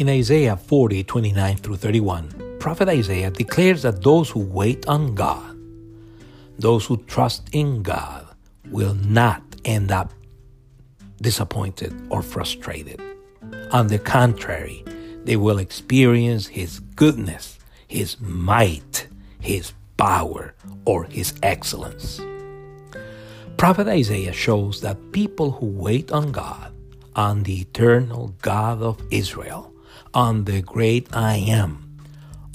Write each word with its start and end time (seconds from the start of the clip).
In 0.00 0.08
Isaiah 0.08 0.56
40, 0.56 1.04
29 1.04 1.56
through 1.58 1.76
31, 1.76 2.56
Prophet 2.58 2.88
Isaiah 2.88 3.30
declares 3.30 3.82
that 3.82 4.02
those 4.02 4.30
who 4.30 4.40
wait 4.40 4.88
on 4.88 5.14
God, 5.14 5.54
those 6.58 6.86
who 6.86 6.96
trust 7.04 7.50
in 7.52 7.82
God, 7.82 8.26
will 8.70 8.94
not 8.94 9.42
end 9.66 9.92
up 9.92 10.14
disappointed 11.20 11.92
or 12.08 12.22
frustrated. 12.22 12.98
On 13.72 13.88
the 13.88 13.98
contrary, 13.98 14.82
they 15.24 15.36
will 15.36 15.58
experience 15.58 16.46
His 16.46 16.80
goodness, 16.96 17.58
His 17.86 18.18
might, 18.22 19.06
His 19.38 19.74
power, 19.98 20.54
or 20.86 21.04
His 21.04 21.34
excellence. 21.42 22.22
Prophet 23.58 23.86
Isaiah 23.86 24.32
shows 24.32 24.80
that 24.80 25.12
people 25.12 25.50
who 25.50 25.66
wait 25.66 26.10
on 26.10 26.32
God, 26.32 26.72
on 27.14 27.42
the 27.42 27.60
eternal 27.60 28.34
God 28.40 28.80
of 28.80 28.98
Israel, 29.10 29.70
on 30.14 30.44
the 30.44 30.62
great 30.62 31.08
I 31.14 31.36
am, 31.36 31.98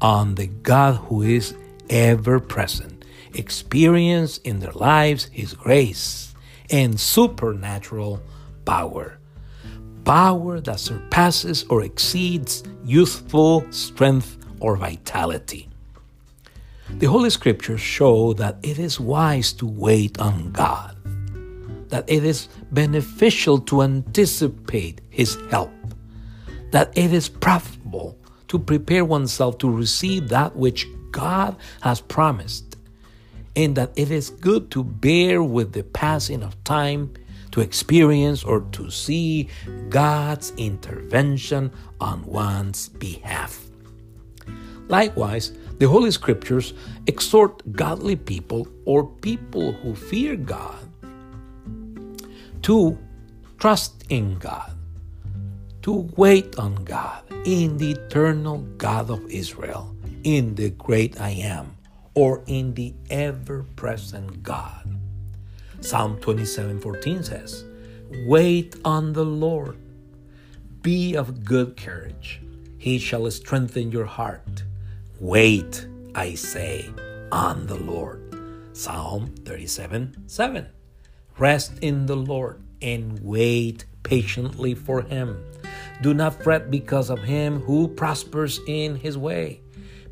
on 0.02 0.35
the 0.35 0.48
God 0.48 0.95
who 0.95 1.21
is 1.21 1.55
ever 1.89 2.39
present, 2.39 3.05
experience 3.34 4.38
in 4.39 4.59
their 4.59 4.73
lives 4.73 5.26
His 5.31 5.53
grace 5.53 6.34
and 6.70 6.99
supernatural 6.99 8.21
power. 8.66 9.17
Power 10.03 10.59
that 10.62 10.79
surpasses 10.79 11.63
or 11.70 11.84
exceeds 11.84 12.63
youthful 12.84 13.65
strength 13.71 14.38
or 14.59 14.76
vitality. 14.77 15.70
The 16.90 17.07
Holy 17.07 17.31
Scriptures 17.31 17.81
show 17.81 18.34
that 18.34 18.57
it 18.62 18.77
is 18.77 18.99
wise 18.99 19.54
to 19.54 19.65
wait 19.65 20.20
on 20.20 20.52
God 20.52 20.95
that 21.90 22.05
it 22.07 22.23
is 22.23 22.49
beneficial 22.71 23.59
to 23.59 23.81
anticipate 23.81 25.02
His 25.09 25.37
help, 25.49 25.71
that 26.76 26.91
it 26.98 27.13
is 27.13 27.29
profitable 27.29 28.18
to 28.49 28.59
prepare 28.59 29.05
oneself 29.05 29.57
to 29.59 29.71
receive 29.71 30.27
that 30.27 30.57
which 30.57 30.85
God 31.12 31.55
has 31.79 32.01
promised, 32.01 32.76
and 33.55 33.77
that 33.77 33.93
it 33.95 34.12
is 34.12 34.29
good 34.29 34.70
to 34.71 34.84
bear 34.84 35.41
with 35.41 35.71
the 35.71 35.84
passing 35.84 36.43
of 36.43 36.62
time 36.65 37.13
to 37.51 37.62
experience 37.62 38.43
or 38.43 38.59
to 38.73 38.91
see 38.91 39.48
God's 39.87 40.51
intervention 40.57 41.71
on 42.01 42.26
one's 42.26 42.90
behalf. 42.90 43.63
Likewise, 44.90 45.53
the 45.77 45.87
Holy 45.87 46.12
Scriptures 46.12 46.73
exhort 47.07 47.71
godly 47.71 48.18
people 48.18 48.68
or 48.84 49.07
people 49.07 49.71
who 49.71 49.96
fear 49.96 50.35
God 50.35 50.76
to 52.63 52.99
trust 53.59 54.03
in 54.09 54.37
God, 54.40 54.74
to 55.85 56.09
wait 56.17 56.57
on 56.57 56.73
God, 56.83 57.21
in 57.45 57.77
the 57.77 57.91
eternal 57.91 58.57
God 58.75 59.11
of 59.11 59.21
Israel, 59.29 59.95
in 60.23 60.55
the 60.55 60.71
great 60.71 61.21
I 61.21 61.29
am, 61.29 61.77
or 62.15 62.41
in 62.47 62.73
the 62.73 62.95
ever 63.11 63.61
present 63.75 64.41
God. 64.41 64.97
Psalm 65.81 66.17
27:14 66.22 67.23
says, 67.23 67.66
Wait 68.25 68.75
on 68.83 69.13
the 69.13 69.23
Lord. 69.23 69.78
Be 70.81 71.13
of 71.13 71.45
good 71.45 71.78
courage. 71.78 72.41
He 72.79 72.97
shall 72.97 73.29
strengthen 73.29 73.91
your 73.91 74.09
heart. 74.09 74.63
Wait, 75.19 75.85
I 76.16 76.33
say, 76.33 76.89
on 77.31 77.67
the 77.67 77.78
Lord. 77.78 78.25
Psalm 78.73 79.35
37 79.45 80.25
7. 80.25 80.66
Rest 81.38 81.78
in 81.83 82.07
the 82.07 82.17
Lord 82.17 82.63
and 82.81 83.19
wait 83.22 83.85
patiently 84.01 84.73
for 84.73 85.03
him. 85.03 85.44
Do 86.01 86.13
not 86.13 86.44
fret 86.44 86.69
because 86.69 87.09
of 87.09 87.24
him 87.24 87.62
who 87.62 87.88
prospers 87.88 88.59
in 88.68 88.96
his 88.96 89.18
way, 89.18 89.62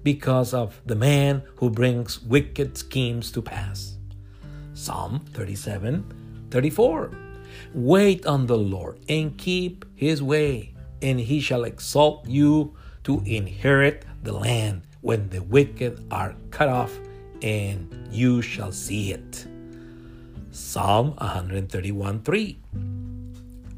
because 0.04 0.54
of 0.54 0.82
the 0.86 0.96
man 0.96 1.44
who 1.58 1.70
brings 1.70 2.22
wicked 2.22 2.78
schemes 2.78 3.32
to 3.32 3.42
pass. 3.42 3.98
Psalm 4.74 5.20
37 5.34 6.48
34. 6.52 7.12
Wait 7.74 8.26
on 8.26 8.48
the 8.48 8.58
Lord 8.58 9.00
and 9.10 9.38
keep 9.38 9.86
his 9.96 10.22
way, 10.22 10.74
and 11.02 11.20
he 11.20 11.40
shall 11.40 11.64
exalt 11.64 12.28
you 12.28 12.76
to 13.04 13.22
inherit 13.26 14.06
the 14.24 14.34
land 14.34 14.84
when 15.02 15.30
the 15.30 15.42
wicked 15.44 16.06
are 16.12 16.36
cut 16.50 16.70
off, 16.70 16.98
and 17.42 18.08
you 18.12 18.42
shall 18.42 18.72
see 18.72 19.12
it. 19.12 19.46
Psalm 20.52 21.16
131 21.18 22.22
3. 22.22 22.60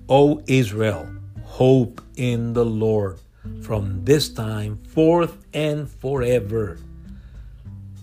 O 0.07 0.41
Israel, 0.45 1.07
hope 1.55 2.01
in 2.17 2.51
the 2.51 2.65
Lord 2.65 3.17
from 3.61 4.03
this 4.03 4.27
time 4.27 4.75
forth 4.91 5.37
and 5.53 5.89
forever. 5.89 6.77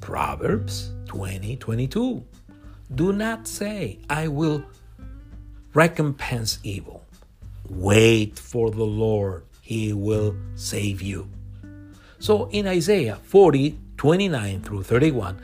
Proverbs 0.00 0.90
20 1.04 1.56
22. 1.56 2.24
Do 2.94 3.12
not 3.12 3.46
say, 3.46 3.98
I 4.08 4.28
will 4.28 4.64
recompense 5.74 6.60
evil. 6.62 7.04
Wait 7.68 8.38
for 8.38 8.70
the 8.70 8.88
Lord, 8.88 9.44
he 9.60 9.92
will 9.92 10.34
save 10.54 11.02
you. 11.02 11.28
So 12.20 12.48
in 12.52 12.66
Isaiah 12.66 13.16
40 13.22 13.78
29 13.98 14.62
through 14.62 14.82
31, 14.84 15.42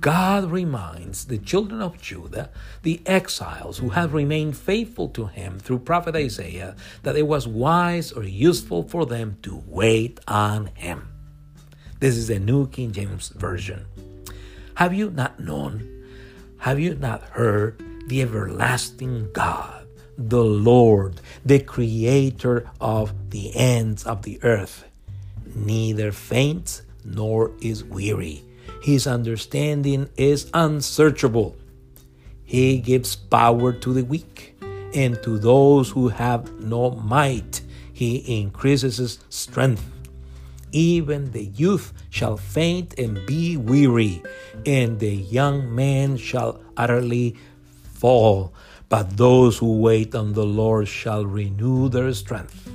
God 0.00 0.50
reminds 0.50 1.26
the 1.26 1.38
children 1.38 1.80
of 1.80 2.00
Judah, 2.00 2.50
the 2.82 3.00
exiles 3.06 3.78
who 3.78 3.90
have 3.90 4.14
remained 4.14 4.56
faithful 4.56 5.08
to 5.10 5.26
him 5.26 5.58
through 5.58 5.80
prophet 5.80 6.16
Isaiah, 6.16 6.76
that 7.02 7.16
it 7.16 7.26
was 7.26 7.46
wise 7.46 8.12
or 8.12 8.24
useful 8.24 8.82
for 8.82 9.06
them 9.06 9.38
to 9.42 9.62
wait 9.66 10.18
on 10.26 10.66
him. 10.74 11.08
This 12.00 12.16
is 12.16 12.28
the 12.28 12.38
New 12.38 12.68
King 12.68 12.92
James 12.92 13.28
Version. 13.28 13.86
Have 14.74 14.92
you 14.92 15.10
not 15.10 15.40
known? 15.40 16.04
Have 16.58 16.80
you 16.80 16.94
not 16.94 17.22
heard 17.22 17.82
the 18.08 18.22
everlasting 18.22 19.30
God, 19.32 19.86
the 20.18 20.44
Lord, 20.44 21.20
the 21.44 21.60
creator 21.60 22.68
of 22.80 23.30
the 23.30 23.54
ends 23.54 24.04
of 24.04 24.22
the 24.22 24.42
earth? 24.42 24.84
Neither 25.54 26.12
faints 26.12 26.82
nor 27.04 27.52
is 27.60 27.84
weary. 27.84 28.42
His 28.82 29.06
understanding 29.06 30.08
is 30.16 30.50
unsearchable. 30.54 31.56
He 32.44 32.78
gives 32.78 33.16
power 33.16 33.72
to 33.72 33.92
the 33.92 34.04
weak, 34.04 34.56
and 34.94 35.20
to 35.22 35.38
those 35.38 35.90
who 35.90 36.08
have 36.08 36.52
no 36.60 36.90
might, 36.90 37.60
he 37.92 38.40
increases 38.40 39.18
strength. 39.28 39.84
Even 40.72 41.32
the 41.32 41.44
youth 41.44 41.92
shall 42.10 42.36
faint 42.36 42.98
and 42.98 43.24
be 43.26 43.56
weary, 43.56 44.22
and 44.64 44.98
the 45.00 45.14
young 45.14 45.74
man 45.74 46.16
shall 46.16 46.60
utterly 46.76 47.36
fall. 47.94 48.52
But 48.88 49.16
those 49.16 49.58
who 49.58 49.80
wait 49.80 50.14
on 50.14 50.34
the 50.34 50.46
Lord 50.46 50.86
shall 50.86 51.24
renew 51.24 51.88
their 51.88 52.12
strength. 52.14 52.68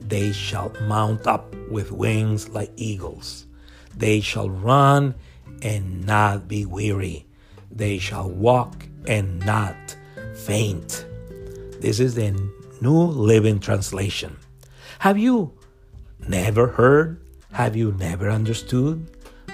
They 0.00 0.32
shall 0.32 0.72
mount 0.82 1.26
up 1.26 1.54
with 1.70 1.92
wings 1.92 2.50
like 2.50 2.70
eagles. 2.76 3.46
They 3.96 4.20
shall 4.20 4.50
run 4.50 5.14
and 5.62 6.06
not 6.06 6.48
be 6.48 6.66
weary. 6.66 7.26
They 7.70 7.98
shall 7.98 8.28
walk 8.28 8.86
and 9.06 9.44
not 9.44 9.96
faint. 10.34 11.06
This 11.80 12.00
is 12.00 12.14
the 12.14 12.32
New 12.80 13.02
Living 13.02 13.60
Translation. 13.60 14.36
Have 15.00 15.18
you 15.18 15.52
never 16.28 16.68
heard? 16.68 17.20
Have 17.52 17.76
you 17.76 17.92
never 17.92 18.30
understood? 18.30 19.08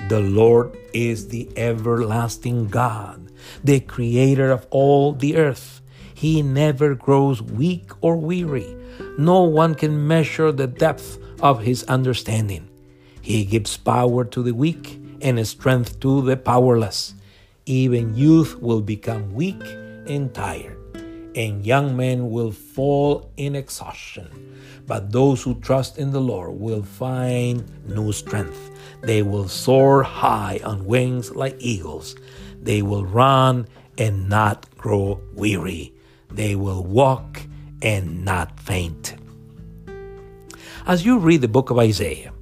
The 0.09 0.21
Lord 0.21 0.77
is 0.93 1.29
the 1.29 1.51
everlasting 1.57 2.69
God, 2.69 3.31
the 3.63 3.81
creator 3.81 4.51
of 4.51 4.67
all 4.71 5.13
the 5.13 5.37
earth. 5.37 5.81
He 6.15 6.43
never 6.43 6.95
grows 6.95 7.43
weak 7.43 7.91
or 8.01 8.17
weary. 8.17 8.77
No 9.19 9.43
one 9.43 9.75
can 9.75 10.07
measure 10.07 10.53
the 10.53 10.67
depth 10.67 11.19
of 11.41 11.63
his 11.63 11.85
understanding. 11.85 12.68
He 13.29 13.45
gives 13.45 13.77
power 13.77 14.25
to 14.25 14.43
the 14.43 14.55
weak 14.55 14.99
and 15.21 15.37
strength 15.47 16.01
to 16.01 16.23
the 16.23 16.35
powerless. 16.35 17.13
Even 17.67 18.17
youth 18.17 18.57
will 18.57 18.81
become 18.81 19.35
weak 19.35 19.61
and 20.09 20.33
tired, 20.33 20.79
and 21.37 21.61
young 21.61 21.95
men 21.95 22.31
will 22.31 22.53
fall 22.53 23.31
in 23.37 23.55
exhaustion. 23.55 24.33
But 24.87 25.13
those 25.13 25.43
who 25.43 25.61
trust 25.61 25.99
in 25.99 26.11
the 26.11 26.23
Lord 26.23 26.59
will 26.59 26.83
find 26.83 27.69
new 27.85 28.13
strength. 28.13 28.71
They 29.03 29.21
will 29.21 29.47
soar 29.47 30.03
high 30.03 30.61
on 30.65 30.87
wings 30.87 31.31
like 31.31 31.57
eagles. 31.59 32.17
They 32.63 32.81
will 32.81 33.05
run 33.05 33.69
and 33.99 34.31
not 34.31 34.75
grow 34.79 35.21
weary. 35.35 35.93
They 36.31 36.55
will 36.55 36.83
walk 36.83 37.43
and 37.83 38.25
not 38.25 38.59
faint. 38.59 39.17
As 40.87 41.05
you 41.05 41.19
read 41.19 41.43
the 41.43 41.49
book 41.49 41.69
of 41.69 41.79
Isaiah, 41.79 42.33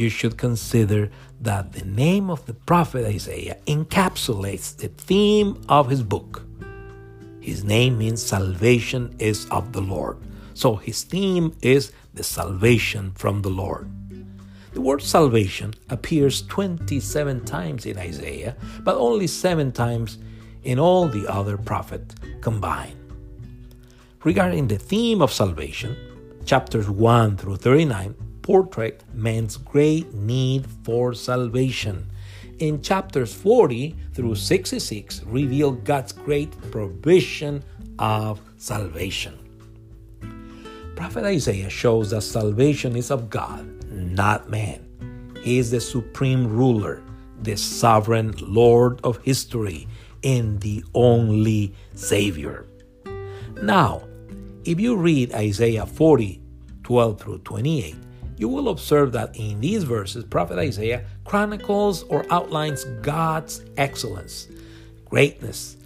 you 0.00 0.08
should 0.08 0.36
consider 0.36 1.10
that 1.40 1.72
the 1.72 1.84
name 1.84 2.30
of 2.30 2.44
the 2.46 2.54
prophet 2.54 3.06
Isaiah 3.06 3.58
encapsulates 3.66 4.76
the 4.76 4.88
theme 4.88 5.62
of 5.68 5.88
his 5.88 6.02
book. 6.02 6.42
His 7.40 7.62
name 7.64 7.98
means 7.98 8.22
salvation 8.22 9.14
is 9.18 9.46
of 9.50 9.72
the 9.72 9.80
Lord. 9.80 10.18
So 10.54 10.76
his 10.76 11.04
theme 11.04 11.54
is 11.62 11.92
the 12.14 12.24
salvation 12.24 13.12
from 13.12 13.42
the 13.42 13.50
Lord. 13.50 13.88
The 14.72 14.80
word 14.80 15.02
salvation 15.02 15.74
appears 15.88 16.42
27 16.42 17.44
times 17.44 17.86
in 17.86 17.98
Isaiah, 17.98 18.56
but 18.82 18.96
only 18.96 19.26
7 19.26 19.72
times 19.72 20.18
in 20.62 20.78
all 20.78 21.08
the 21.08 21.26
other 21.26 21.56
prophets 21.56 22.14
combined. 22.40 22.96
Regarding 24.22 24.68
the 24.68 24.78
theme 24.78 25.22
of 25.22 25.32
salvation, 25.32 25.96
chapters 26.44 26.88
1 26.90 27.36
through 27.36 27.56
39 27.56 28.14
portray 28.42 28.92
man's 29.12 29.56
great 29.56 30.12
need 30.14 30.66
for 30.84 31.14
salvation. 31.14 32.10
In 32.58 32.82
chapters 32.82 33.34
40 33.34 33.96
through 34.12 34.34
66 34.34 35.22
reveal 35.24 35.72
God's 35.72 36.12
great 36.12 36.50
provision 36.70 37.64
of 37.98 38.40
salvation. 38.56 39.38
Prophet 40.96 41.24
Isaiah 41.24 41.70
shows 41.70 42.10
that 42.10 42.20
salvation 42.22 42.96
is 42.96 43.10
of 43.10 43.30
God, 43.30 43.64
not 43.90 44.50
man. 44.50 44.84
He 45.42 45.58
is 45.58 45.70
the 45.70 45.80
supreme 45.80 46.46
ruler, 46.46 47.02
the 47.40 47.56
sovereign 47.56 48.34
Lord 48.40 49.00
of 49.02 49.16
history, 49.22 49.88
and 50.22 50.60
the 50.60 50.84
only 50.94 51.74
Savior. 51.94 52.66
Now, 53.62 54.02
if 54.64 54.78
you 54.78 54.96
read 54.96 55.32
Isaiah 55.32 55.86
40, 55.86 56.42
12 56.82 57.20
through 57.20 57.38
28, 57.38 57.96
you 58.40 58.48
will 58.48 58.70
observe 58.70 59.12
that 59.12 59.36
in 59.36 59.60
these 59.60 59.84
verses, 59.84 60.24
Prophet 60.24 60.58
Isaiah 60.58 61.04
chronicles 61.26 62.04
or 62.04 62.24
outlines 62.30 62.84
God's 63.02 63.62
excellence, 63.76 64.48
greatness, 65.04 65.76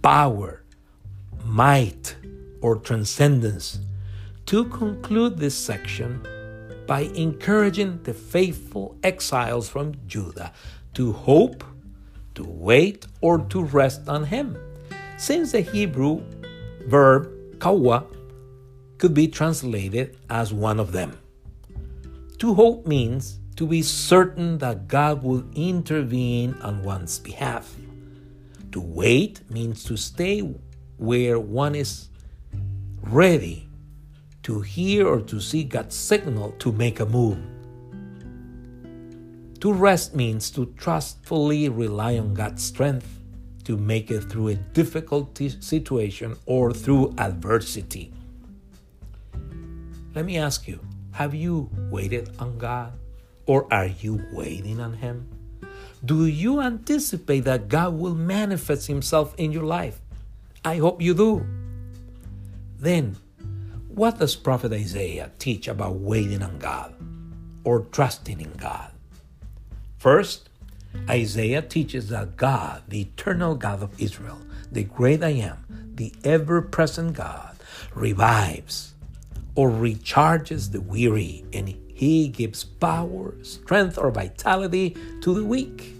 power, 0.00 0.62
might, 1.44 2.16
or 2.62 2.76
transcendence. 2.76 3.78
To 4.46 4.64
conclude 4.64 5.36
this 5.36 5.54
section 5.54 6.26
by 6.86 7.00
encouraging 7.14 8.02
the 8.04 8.14
faithful 8.14 8.96
exiles 9.02 9.68
from 9.68 9.92
Judah 10.06 10.54
to 10.94 11.12
hope, 11.12 11.62
to 12.36 12.42
wait, 12.42 13.06
or 13.20 13.38
to 13.50 13.64
rest 13.64 14.08
on 14.08 14.24
Him, 14.24 14.56
since 15.18 15.52
the 15.52 15.60
Hebrew 15.60 16.22
verb 16.86 17.30
kawa 17.58 18.06
could 18.96 19.12
be 19.12 19.28
translated 19.28 20.16
as 20.30 20.54
one 20.54 20.80
of 20.80 20.92
them. 20.92 21.18
To 22.42 22.54
hope 22.54 22.88
means 22.88 23.38
to 23.54 23.68
be 23.68 23.82
certain 23.82 24.58
that 24.58 24.88
God 24.88 25.22
will 25.22 25.44
intervene 25.54 26.56
on 26.60 26.82
one's 26.82 27.20
behalf. 27.20 27.72
To 28.72 28.80
wait 28.80 29.48
means 29.48 29.84
to 29.84 29.96
stay 29.96 30.40
where 30.96 31.38
one 31.38 31.76
is 31.76 32.08
ready 33.00 33.68
to 34.42 34.60
hear 34.60 35.06
or 35.06 35.20
to 35.20 35.38
see 35.38 35.62
God's 35.62 35.94
signal 35.94 36.50
to 36.58 36.72
make 36.72 36.98
a 36.98 37.06
move. 37.06 37.38
To 39.60 39.72
rest 39.72 40.16
means 40.16 40.50
to 40.50 40.66
trustfully 40.76 41.68
rely 41.68 42.18
on 42.18 42.34
God's 42.34 42.64
strength 42.64 43.20
to 43.66 43.76
make 43.76 44.10
it 44.10 44.22
through 44.22 44.48
a 44.48 44.56
difficult 44.56 45.38
situation 45.38 46.36
or 46.46 46.72
through 46.72 47.14
adversity. 47.18 48.12
Let 50.12 50.24
me 50.24 50.38
ask 50.38 50.66
you 50.66 50.80
have 51.12 51.34
you 51.34 51.70
waited 51.90 52.30
on 52.38 52.58
God 52.58 52.92
or 53.46 53.72
are 53.72 53.86
you 53.86 54.24
waiting 54.32 54.80
on 54.80 54.94
Him? 54.94 55.28
Do 56.04 56.26
you 56.26 56.60
anticipate 56.60 57.44
that 57.44 57.68
God 57.68 57.94
will 57.94 58.14
manifest 58.14 58.86
Himself 58.86 59.34
in 59.36 59.52
your 59.52 59.64
life? 59.64 60.00
I 60.64 60.76
hope 60.76 61.00
you 61.00 61.14
do. 61.14 61.46
Then, 62.78 63.16
what 63.88 64.18
does 64.18 64.34
Prophet 64.34 64.72
Isaiah 64.72 65.30
teach 65.38 65.68
about 65.68 65.96
waiting 65.96 66.42
on 66.42 66.58
God 66.58 66.94
or 67.62 67.80
trusting 67.80 68.40
in 68.40 68.52
God? 68.52 68.90
First, 69.98 70.48
Isaiah 71.08 71.62
teaches 71.62 72.08
that 72.08 72.36
God, 72.36 72.82
the 72.88 73.02
eternal 73.02 73.54
God 73.54 73.82
of 73.82 74.00
Israel, 74.00 74.38
the 74.70 74.84
great 74.84 75.22
I 75.22 75.30
am, 75.30 75.92
the 75.94 76.12
ever 76.24 76.62
present 76.62 77.14
God, 77.14 77.56
revives 77.94 78.91
or 79.54 79.70
recharges 79.70 80.72
the 80.72 80.80
weary 80.80 81.44
and 81.52 81.68
he 81.68 82.28
gives 82.28 82.64
power, 82.64 83.34
strength, 83.42 83.98
or 83.98 84.10
vitality 84.10 84.96
to 85.20 85.34
the 85.34 85.44
weak. 85.44 85.94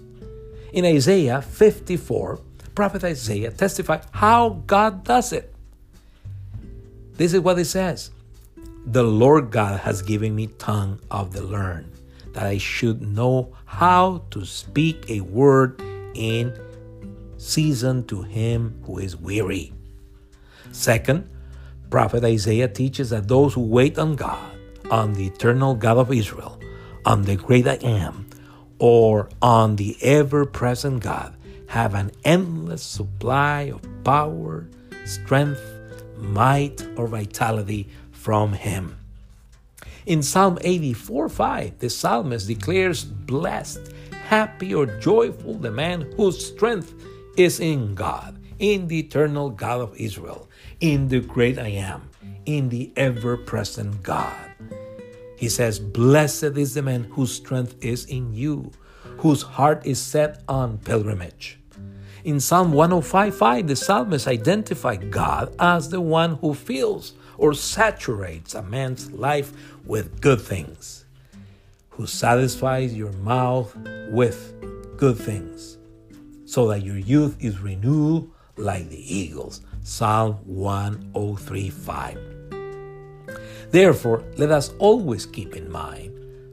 In 0.73 0.85
Isaiah 0.85 1.41
54, 1.41 2.39
prophet 2.75 3.03
Isaiah 3.03 3.51
testifies 3.51 4.03
how 4.11 4.61
God 4.65 5.03
does 5.03 5.31
it. 5.31 5.53
This 7.13 7.33
is 7.33 7.41
what 7.41 7.59
it 7.59 7.65
says 7.65 8.11
The 8.85 9.03
Lord 9.03 9.51
God 9.51 9.79
has 9.81 10.01
given 10.01 10.35
me 10.35 10.47
tongue 10.57 10.99
of 11.11 11.31
the 11.31 11.43
learned 11.43 11.91
that 12.33 12.43
I 12.43 12.57
should 12.57 13.01
know 13.01 13.55
how 13.65 14.23
to 14.31 14.43
speak 14.45 15.09
a 15.09 15.21
word 15.21 15.79
in 16.15 16.57
season 17.37 18.05
to 18.07 18.23
him 18.23 18.81
who 18.85 18.97
is 18.97 19.15
weary. 19.15 19.73
Second, 20.71 21.29
Prophet 21.93 22.23
Isaiah 22.23 22.67
teaches 22.67 23.11
that 23.11 23.27
those 23.27 23.53
who 23.53 23.61
wait 23.61 23.99
on 23.99 24.15
God, 24.15 24.57
on 24.89 25.13
the 25.13 25.27
eternal 25.27 25.75
God 25.75 25.97
of 25.97 26.11
Israel, 26.11 26.59
on 27.05 27.21
the 27.21 27.35
great 27.35 27.67
I 27.67 27.75
am, 27.83 28.27
or 28.79 29.29
on 29.43 29.75
the 29.75 29.95
ever 30.01 30.43
present 30.43 31.03
God, 31.03 31.35
have 31.67 31.93
an 31.93 32.09
endless 32.25 32.81
supply 32.81 33.69
of 33.69 33.85
power, 34.03 34.67
strength, 35.05 35.61
might, 36.17 36.83
or 36.97 37.05
vitality 37.05 37.87
from 38.11 38.53
Him. 38.53 38.97
In 40.07 40.23
Psalm 40.23 40.57
84 40.61 41.29
5, 41.29 41.77
the 41.77 41.91
psalmist 41.91 42.47
declares, 42.47 43.05
Blessed, 43.05 43.93
happy, 44.29 44.73
or 44.73 44.87
joyful 44.87 45.59
the 45.59 45.69
man 45.69 46.11
whose 46.17 46.43
strength 46.43 46.91
is 47.37 47.59
in 47.59 47.93
God, 47.93 48.35
in 48.59 48.87
the 48.87 48.99
eternal 48.99 49.49
God 49.49 49.81
of 49.81 49.95
Israel, 49.97 50.49
in 50.79 51.07
the 51.07 51.19
great 51.19 51.57
I 51.57 51.69
am, 51.69 52.09
in 52.45 52.69
the 52.69 52.91
ever 52.95 53.37
present 53.37 54.03
God. 54.03 54.35
He 55.37 55.49
says, 55.49 55.79
Blessed 55.79 56.57
is 56.57 56.73
the 56.73 56.81
man 56.81 57.03
whose 57.03 57.33
strength 57.33 57.75
is 57.83 58.05
in 58.05 58.33
you, 58.33 58.71
whose 59.17 59.41
heart 59.41 59.85
is 59.85 59.99
set 60.01 60.41
on 60.47 60.77
pilgrimage. 60.77 61.59
In 62.23 62.39
Psalm 62.39 62.71
105 62.71 63.35
5, 63.35 63.67
the 63.67 63.75
psalmist 63.75 64.27
identified 64.27 65.11
God 65.11 65.53
as 65.59 65.89
the 65.89 65.99
one 65.99 66.35
who 66.35 66.53
fills 66.53 67.13
or 67.37 67.53
saturates 67.53 68.55
a 68.55 68.63
man's 68.63 69.11
life 69.11 69.51
with 69.85 70.21
good 70.21 70.39
things, 70.39 71.03
who 71.89 72.07
satisfies 72.07 72.93
your 72.93 73.11
mouth 73.13 73.75
with 74.11 74.53
good 74.95 75.17
things, 75.17 75.77
so 76.45 76.69
that 76.69 76.83
your 76.83 76.97
youth 76.97 77.35
is 77.41 77.59
renewed 77.59 78.31
like 78.57 78.89
the 78.89 79.15
eagles. 79.15 79.61
Psalm 79.83 80.39
1035. 80.45 82.17
Therefore, 83.71 84.23
let 84.37 84.51
us 84.51 84.73
always 84.79 85.25
keep 85.25 85.55
in 85.55 85.71
mind 85.71 86.11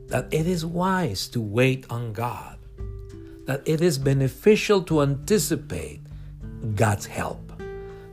that 0.08 0.32
it 0.32 0.46
is 0.46 0.64
wise 0.64 1.28
to 1.28 1.40
wait 1.40 1.86
on 1.90 2.12
God, 2.12 2.58
that 3.46 3.62
it 3.66 3.80
is 3.80 3.98
beneficial 3.98 4.82
to 4.82 5.02
anticipate 5.02 6.00
God's 6.74 7.06
help 7.06 7.50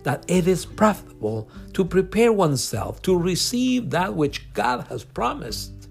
that 0.07 0.23
it 0.29 0.47
is 0.47 0.65
profitable 0.65 1.49
to 1.73 1.83
prepare 1.83 2.31
oneself 2.31 3.01
to 3.01 3.17
receive 3.17 3.89
that 3.89 4.15
which 4.15 4.47
God 4.53 4.87
has 4.87 5.03
promised, 5.03 5.89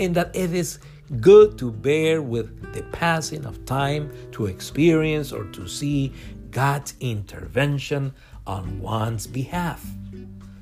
and 0.00 0.16
that 0.16 0.34
it 0.34 0.52
is 0.52 0.80
good 1.20 1.56
to 1.58 1.70
bear 1.70 2.22
with 2.22 2.74
the 2.74 2.82
passing 2.90 3.46
of 3.46 3.64
time 3.64 4.12
to 4.32 4.46
experience 4.46 5.30
or 5.30 5.44
to 5.52 5.68
see 5.68 6.12
God's 6.52 6.94
intervention 7.00 8.14
on 8.46 8.80
one's 8.80 9.26
behalf. 9.26 9.84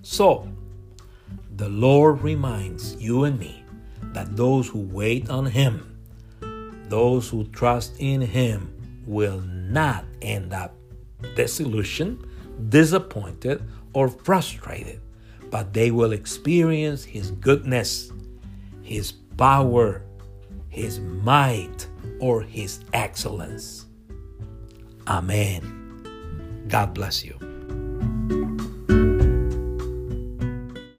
So, 0.03 0.49
the 1.57 1.69
Lord 1.69 2.23
reminds 2.23 2.97
you 2.97 3.25
and 3.25 3.39
me 3.39 3.63
that 4.15 4.37
those 4.37 4.69
who 4.69 4.81
wait 4.81 5.29
on 5.29 5.45
Him, 5.45 5.99
those 6.89 7.29
who 7.29 7.45
trust 7.49 7.97
in 7.99 8.23
Him, 8.23 8.75
will 9.07 9.41
not 9.41 10.05
end 10.23 10.55
up 10.55 10.75
disillusioned 11.35 12.25
disappointed, 12.69 13.63
or 13.93 14.09
frustrated, 14.09 15.01
but 15.51 15.73
they 15.73 15.91
will 15.91 16.13
experience 16.13 17.05
His 17.05 17.31
goodness, 17.33 18.13
His 18.83 19.13
power, 19.13 20.03
His 20.69 21.01
might, 21.01 21.87
or 22.21 22.43
His 22.43 22.81
excellence. 22.93 23.87
Amen. 25.07 25.80
God 26.71 26.95
bless 26.95 27.25
you. 27.25 27.40